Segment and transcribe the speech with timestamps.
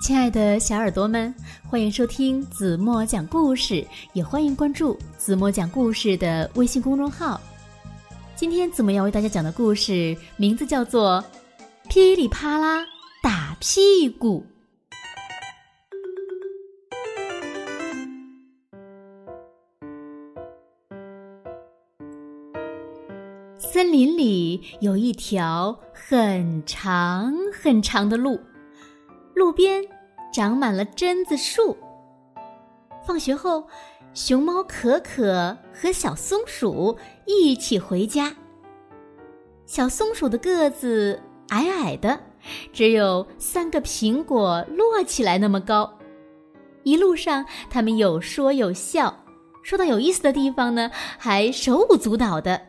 [0.00, 1.34] 亲爱的小耳朵们，
[1.68, 7.40] 欢迎收听子墨讲故事，也欢迎关注子墨讲故事的微信公众号。
[8.36, 11.22] 今天子墨要为大家讲的故事名字叫做
[11.90, 12.86] 《噼里啪啦
[13.22, 14.40] 打屁股》。
[23.58, 28.40] 森林里有一条很长很长的路，
[29.48, 29.82] 路边
[30.30, 31.74] 长满了榛子树。
[33.02, 33.66] 放学后，
[34.12, 38.36] 熊猫可可和小松鼠一起回家。
[39.64, 42.20] 小松鼠的个子矮矮的，
[42.74, 45.90] 只有三个苹果摞起来那么高。
[46.82, 49.24] 一路上，他们有说有笑，
[49.62, 52.60] 说到有意思的地方呢，还手舞足蹈的。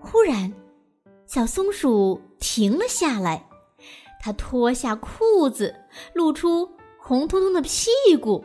[0.00, 0.50] 忽然，
[1.26, 3.46] 小松鼠停了下来，
[4.22, 5.74] 他脱下裤子，
[6.14, 8.44] 露出红彤彤的屁股，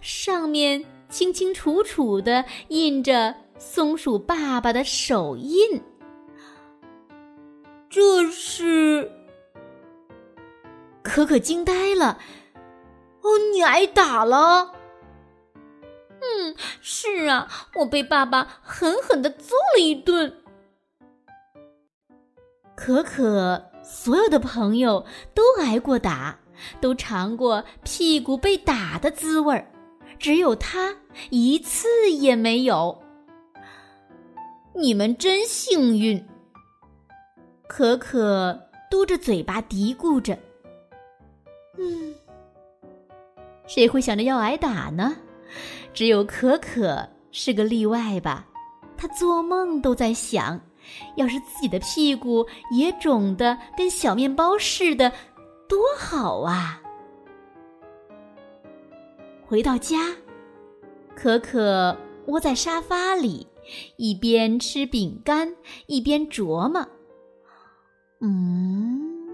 [0.00, 5.82] 上面清清楚楚的印着松鼠爸爸的手印。
[7.90, 9.10] 这是……
[11.02, 12.18] 可可惊呆了。
[13.22, 14.72] 哦，你挨打了？
[16.20, 20.42] 嗯，是啊，我被爸爸狠狠的揍了一顿。
[22.76, 26.36] 可可所有的朋友都挨过打，
[26.80, 29.64] 都尝过屁股被打的滋味儿，
[30.18, 30.94] 只有他
[31.30, 33.00] 一次也没有。
[34.74, 36.22] 你们真幸运！
[37.68, 40.36] 可可嘟着嘴巴嘀咕着
[41.78, 42.12] ：“嗯，
[43.66, 45.16] 谁会想着要挨打呢？
[45.94, 48.46] 只有可可是个例外吧？
[48.96, 50.60] 他做梦都在想。”
[51.16, 55.12] 要是自己的屁股也肿得跟小面包似的，
[55.68, 56.82] 多好啊！
[59.46, 60.16] 回到家，
[61.14, 61.96] 可可
[62.26, 63.46] 窝在沙发里，
[63.96, 65.54] 一边吃饼干，
[65.86, 66.86] 一边琢磨
[68.20, 69.28] ：“嗯，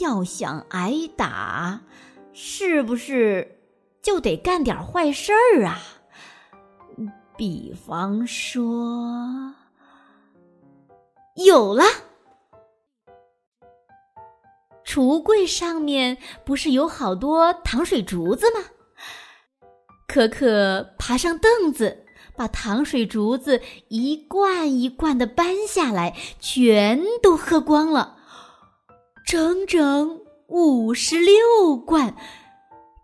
[0.00, 1.82] 要想挨打，
[2.32, 3.60] 是不是
[4.00, 5.78] 就得干点坏事儿啊？
[7.36, 9.54] 比方说……”
[11.36, 11.84] 有了，
[14.84, 18.64] 储物柜上面不是有好多糖水竹子吗？
[20.08, 22.04] 可可爬上凳子，
[22.36, 28.16] 把糖水竹子一罐一罐的搬下来，全都喝光了，
[29.24, 32.16] 整整五十六罐。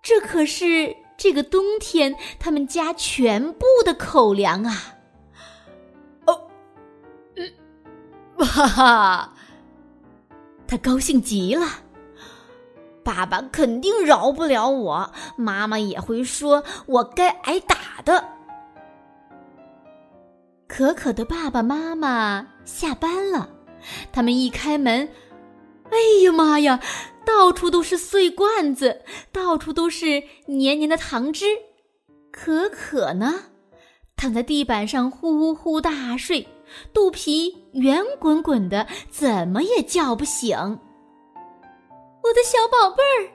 [0.02, 4.95] 这可是这个冬天他们家全部的口粮啊！
[8.46, 9.34] 哈哈，
[10.66, 11.66] 他高兴极了。
[13.04, 18.30] 爸爸肯定饶不了我，妈妈也会说我该挨打的。
[20.66, 23.48] 可可的爸爸妈妈下班了，
[24.10, 25.08] 他们一开门，
[25.90, 26.80] 哎呀妈呀，
[27.24, 31.46] 到处都是碎罐子，到处都是黏黏的糖汁。
[32.32, 33.34] 可可呢，
[34.16, 36.48] 躺在地板上呼呼大睡。
[36.92, 40.56] 肚皮圆滚滚的，怎么也叫不醒。
[42.22, 43.30] 我的小宝贝儿，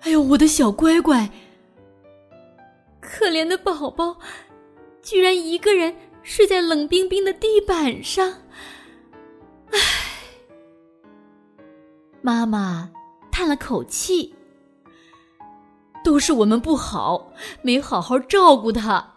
[0.00, 1.28] 哎呦，我的小乖乖！
[3.00, 4.16] 可怜的宝宝，
[5.02, 8.32] 居然一个人睡在冷冰冰的地板上。
[9.72, 9.78] 唉，
[12.22, 12.90] 妈妈
[13.30, 14.34] 叹了口气，
[16.02, 17.30] 都是我们不好，
[17.62, 19.14] 没好好照顾他。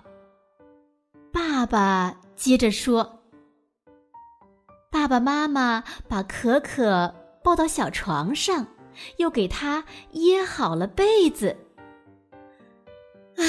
[1.31, 2.15] 爸爸。
[2.39, 3.19] 接着说
[4.89, 7.13] ：“爸爸妈妈把可可
[7.43, 8.65] 抱到小床上，
[9.17, 11.57] 又给他掖好了被子。
[13.35, 13.43] 唉，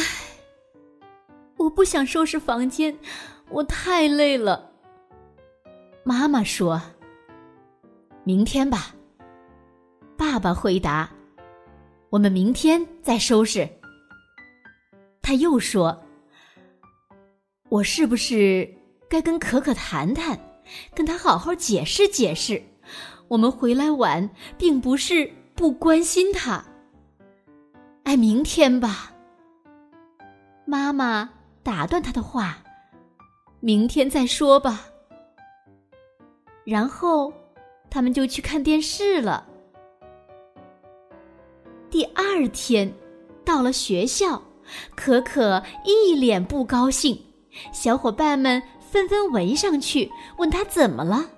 [1.57, 2.99] 我不想收拾房间，
[3.51, 4.73] 我太累了。”
[6.03, 6.83] 妈妈说
[8.25, 8.93] ：“明天吧。”
[10.19, 11.09] 爸爸回答
[12.11, 13.69] ：“我们明天再收拾。”
[15.23, 15.97] 他又说
[17.71, 18.69] ：“我是不是？”
[19.11, 20.39] 该跟可可谈谈，
[20.95, 22.63] 跟他好好解释解释。
[23.27, 26.65] 我们回来晚，并不是不关心他。
[28.05, 29.13] 哎，明天吧。
[30.65, 31.29] 妈妈
[31.65, 32.59] 打断他的话
[33.59, 34.87] ：“明天再说吧。”
[36.65, 37.33] 然后，
[37.91, 39.45] 他们就去看电视了。
[41.91, 42.95] 第二天，
[43.45, 44.41] 到了学校，
[44.95, 47.21] 可可一脸不高兴，
[47.73, 48.63] 小伙伴们。
[48.91, 51.31] 纷纷围上去问他怎么了，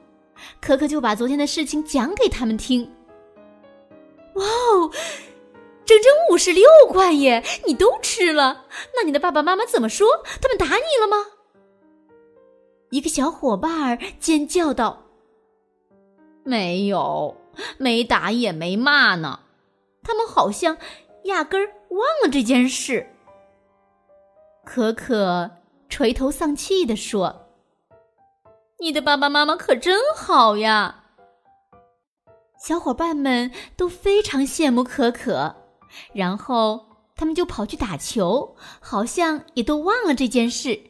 [0.61, 2.91] 可可就把昨天的事情讲给他们听。
[4.35, 4.91] 哇哦，
[5.85, 7.45] 整整五十六块耶！
[7.67, 8.65] 你都吃了？
[8.97, 10.09] 那你的爸爸妈妈怎么说？
[10.41, 11.27] 他们打你了吗？
[12.91, 15.05] 一个小伙伴尖叫道
[16.45, 17.37] ：“没有，
[17.79, 19.41] 没打也没骂呢。
[20.03, 20.79] 他们好像
[21.25, 23.07] 压根儿忘了这件事。”
[24.65, 25.51] 可可
[25.89, 27.42] 垂头丧气地说
[28.83, 31.05] ：“你的爸爸妈妈可真好呀！”
[32.59, 35.55] 小伙伴们都非常羡慕可可，
[36.13, 40.81] 然后他们就跑去打球，好像也都忘了这件事。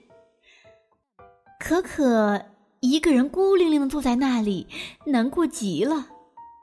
[1.60, 2.46] 可可
[2.80, 4.66] 一个人孤零零的坐在那里，
[5.04, 6.06] 难过极了。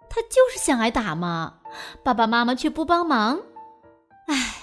[0.09, 1.59] 他就是想挨打嘛，
[2.03, 3.39] 爸爸妈妈却不帮忙，
[4.25, 4.55] 唉，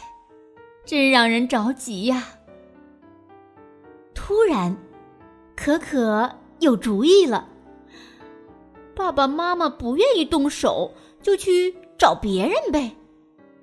[0.84, 2.24] 真让人着急呀。
[4.14, 4.76] 突然，
[5.56, 7.48] 可可有主意了。
[8.94, 10.92] 爸爸妈妈不愿意动手，
[11.22, 12.96] 就去找别人呗，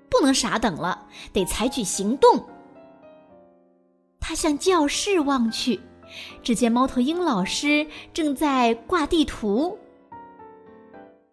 [0.09, 2.45] 不能傻等了，得采取行动。
[4.19, 5.79] 他向教室望去，
[6.43, 9.77] 只见猫头鹰老师正在挂地图。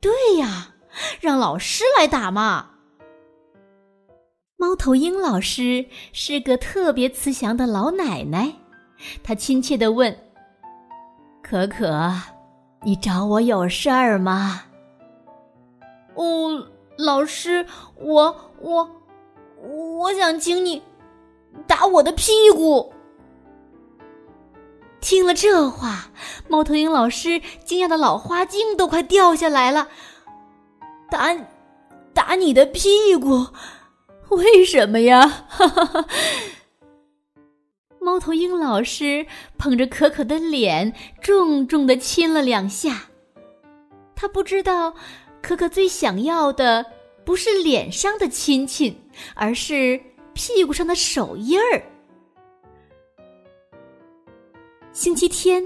[0.00, 0.74] 对呀，
[1.20, 2.70] 让老师来打嘛。
[4.56, 8.52] 猫头鹰老师是个特别慈祥的老奶奶，
[9.22, 10.14] 她亲切的问
[11.50, 12.12] ：“可可。”
[12.82, 14.62] 你找我有事儿吗？
[16.14, 16.67] 哦，
[16.97, 17.67] 老师，
[17.97, 18.88] 我我
[19.61, 20.82] 我想请你
[21.67, 22.93] 打我的屁股。
[25.00, 26.06] 听了这话，
[26.49, 29.88] 猫头鹰老师惊讶的老花镜都快掉下来了。
[31.11, 31.37] 打
[32.14, 33.49] 打你的屁股？
[34.31, 35.26] 为什么呀？
[35.49, 36.06] 哈哈哈。
[38.10, 39.24] 猫头鹰老师
[39.56, 40.92] 捧着可可的脸，
[41.22, 43.02] 重重的亲了两下。
[44.16, 44.92] 他不知道，
[45.40, 46.84] 可可最想要的
[47.24, 49.00] 不是脸上的亲亲，
[49.36, 50.00] 而是
[50.34, 51.80] 屁股上的手印儿。
[54.90, 55.64] 星期天，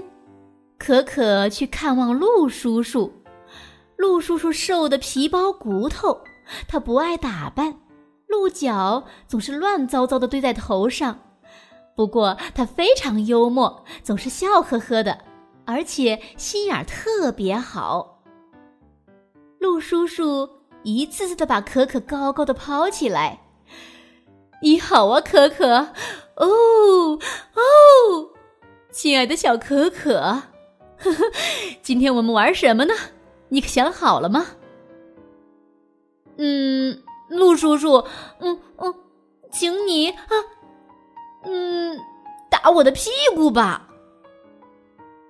[0.77, 3.11] 可可去看望陆叔叔。
[3.97, 6.21] 陆叔叔瘦的皮包骨头，
[6.67, 7.75] 他不爱打扮，
[8.27, 11.19] 鹿角总是乱糟糟的堆在头上。
[11.95, 15.19] 不过他非常幽默，总是笑呵呵的，
[15.65, 18.21] 而且心眼儿特别好。
[19.59, 20.49] 陆叔叔
[20.83, 23.39] 一次次的把可可高高的抛起来。
[24.61, 25.67] 你好啊，可可！
[26.35, 27.17] 哦
[27.53, 28.29] 哦，
[28.91, 31.31] 亲爱的小可可，呵呵，
[31.81, 32.93] 今天我们玩什么呢？
[33.49, 34.45] 你可想好了吗？
[36.37, 38.05] 嗯，陆叔叔，
[38.39, 38.93] 嗯嗯，
[39.51, 40.27] 请你啊。
[41.45, 41.99] 嗯，
[42.49, 43.89] 打我的屁股吧！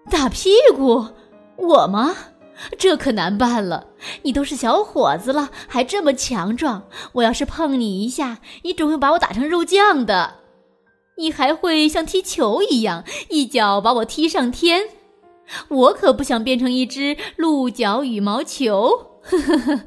[0.10, 1.08] 打屁股，
[1.58, 2.16] 我吗？
[2.78, 3.88] 这可难办了。
[4.22, 6.84] 你都是小伙子了，还这么强壮，
[7.14, 10.36] 我要是碰你一下，你准会把我打成肉酱的。
[11.18, 14.90] 你还会像踢球一样，一脚把我踢上天。
[15.68, 19.82] 我可不想变成一只鹿角羽毛球，呵呵呵，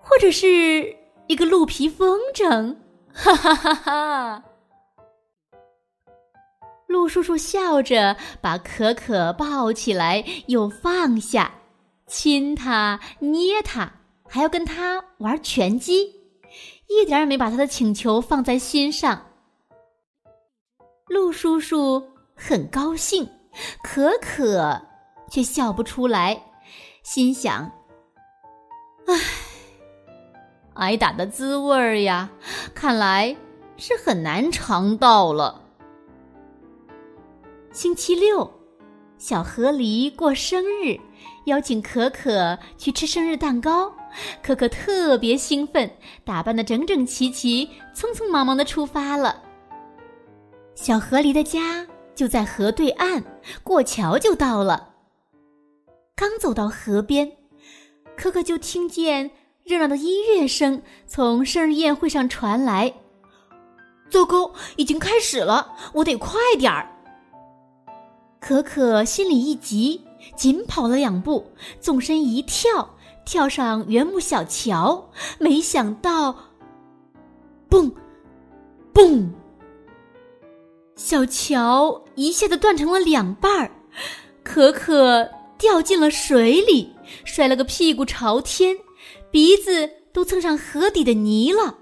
[0.00, 0.96] 或者是
[1.26, 2.76] 一个鹿皮风筝，
[3.12, 4.44] 哈哈哈哈。
[6.92, 11.50] 陆叔叔笑着把可可抱起来，又放下，
[12.06, 13.90] 亲他，捏他，
[14.28, 16.04] 还要跟他玩拳击，
[16.88, 19.24] 一点也没把他的请求放在心上。
[21.08, 22.06] 陆叔叔
[22.36, 23.26] 很高兴，
[23.82, 24.78] 可可
[25.30, 26.40] 却笑不出来，
[27.02, 27.72] 心想
[29.08, 29.14] ：“唉，
[30.74, 32.28] 挨打的滋味儿呀，
[32.74, 33.34] 看来
[33.78, 35.60] 是很难尝到了。”
[37.72, 38.52] 星期六，
[39.16, 40.94] 小河狸过生日，
[41.46, 43.90] 邀请可可去吃生日蛋糕。
[44.42, 45.90] 可可特别兴奋，
[46.22, 49.42] 打扮的整整齐齐，匆匆忙忙的出发了。
[50.74, 53.24] 小河狸的家就在河对岸，
[53.62, 54.90] 过桥就到了。
[56.14, 57.32] 刚走到河边，
[58.14, 59.30] 可可就听见
[59.64, 62.92] 热闹的音乐声从生日宴会上传来。
[64.10, 66.91] 糟糕，已经开始了，我得快点儿。
[68.42, 70.00] 可可心里一急，
[70.34, 71.46] 紧跑了两步，
[71.80, 75.08] 纵身一跳，跳上圆木小桥。
[75.38, 76.34] 没想到，
[77.68, 77.94] 蹦，
[78.92, 79.32] 蹦，
[80.96, 83.70] 小桥一下子断成了两半儿，
[84.42, 86.92] 可可掉进了水里，
[87.24, 88.76] 摔了个屁股朝天，
[89.30, 91.78] 鼻子都蹭上河底的泥了。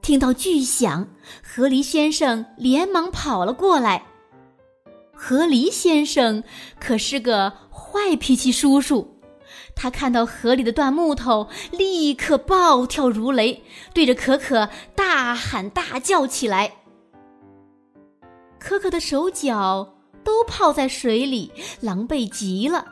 [0.00, 1.08] 听到巨响，
[1.42, 4.06] 河狸先生连忙跑了过来。
[5.16, 6.44] 河狸先生
[6.78, 9.16] 可是个坏脾气叔叔，
[9.74, 13.62] 他看到河里的断木头，立刻暴跳如雷，
[13.94, 16.72] 对着可可大喊大叫起来。
[18.58, 22.84] 可可的手脚都泡在水里，狼狈极了，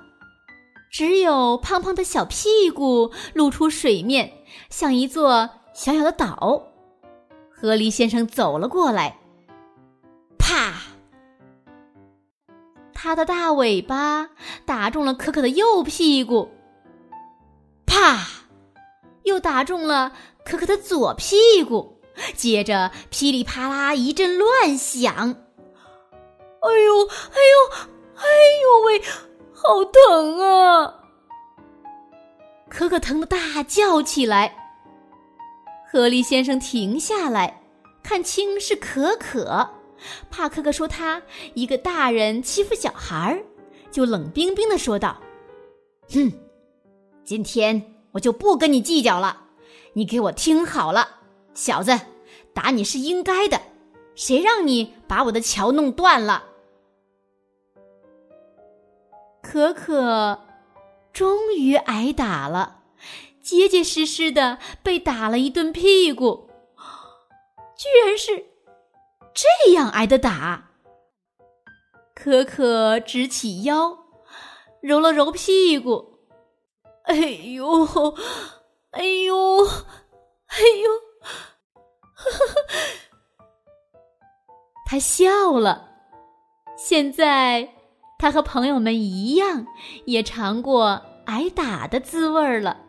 [0.91, 4.33] 只有胖胖的小屁股露出水面，
[4.71, 6.69] 像一座小小的岛。
[7.51, 9.19] 河狸先生走了过来，
[13.15, 14.31] 他的大尾巴
[14.67, 16.51] 打中了可可的右屁股，
[17.87, 18.19] 啪！
[19.23, 20.13] 又打中了
[20.45, 22.01] 可可的左屁股，
[22.35, 25.15] 接着噼里啪啦一阵乱响。
[25.15, 28.25] 哎呦，哎呦，哎
[28.65, 29.01] 呦喂，
[29.53, 30.95] 好疼啊！
[32.69, 34.57] 可可疼得大叫起来。
[35.89, 37.63] 河狸先生停下来，
[38.03, 39.71] 看清是可可，
[40.31, 41.23] 怕可可说他
[41.55, 43.45] 一个大人欺负小孩儿，
[43.91, 45.21] 就冷冰冰的说道
[46.13, 46.33] ：“哼，
[47.25, 49.43] 今天我就不跟你计较了。
[49.95, 51.21] 你给我听好了，
[51.55, 51.99] 小子，
[52.53, 53.61] 打你是应该的，
[54.15, 56.45] 谁让你把我的桥弄断了？”
[59.41, 60.41] 可可
[61.13, 62.81] 终于挨打了，
[63.41, 66.49] 结结实实的被打了一顿屁股，
[67.77, 68.47] 居然是
[69.35, 70.71] 这样挨的打。
[72.15, 73.99] 可可直起腰，
[74.81, 76.21] 揉了揉屁股，
[77.05, 77.85] 哎呦，
[78.93, 79.67] 哎呦，
[80.47, 80.91] 哎呦，
[84.87, 85.91] 他笑了。
[86.77, 87.69] 现在。
[88.17, 89.67] 他和朋友们一样，
[90.07, 92.81] 也尝过挨打的滋味了，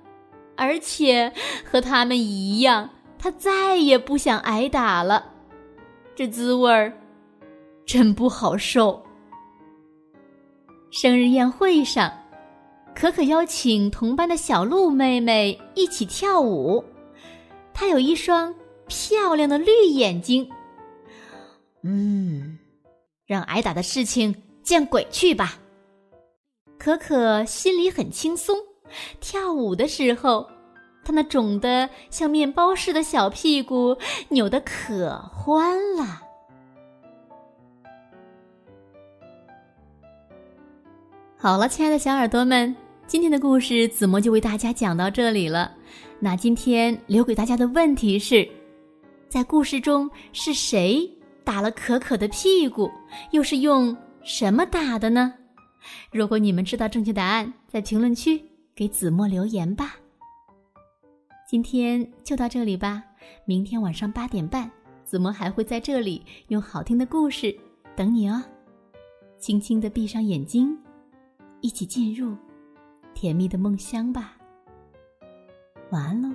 [0.56, 1.34] 而且
[1.70, 5.34] 和他们一样，他再也不想挨打了。
[6.16, 6.94] 这滋味儿
[7.86, 9.04] 真不好受。
[10.92, 12.12] 生日宴会上，
[12.96, 16.84] 可可邀请同班的小鹿妹妹一起跳舞。
[17.74, 18.56] 她有一双
[18.88, 20.50] 漂亮的绿眼睛。
[21.84, 22.58] 嗯，
[23.26, 24.34] 让挨打的事情。
[24.64, 25.60] 见鬼去吧！
[26.80, 28.58] 可可心里很轻松，
[29.20, 30.50] 跳舞的时候，
[31.06, 33.96] 他那肿得像面包似的小屁股
[34.30, 36.24] 扭得可欢了。
[41.38, 45.72] 好了，亲爱的小耳朵们，今天的故事子墨就为大家讲到这里了。
[46.20, 48.50] 那今天留给大家的问题是：
[49.30, 51.08] 在故事中是谁
[51.44, 52.90] 打了可可的屁股？
[53.30, 53.96] 又是用？
[54.24, 55.36] 什么打的呢？
[56.12, 58.44] 如果你们知道正确答案，在评论区
[58.74, 59.98] 给子墨留言吧。
[61.48, 63.04] 今天就到这里吧，
[63.46, 64.70] 明天晚上八点半，
[65.04, 67.56] 子墨还会在这里用好听的故事
[67.96, 68.44] 等你哦。
[69.38, 70.76] 轻轻的闭上眼睛，
[71.62, 72.36] 一起进入
[73.14, 74.36] 甜蜜的梦乡吧。
[75.92, 76.34] 晚安喽。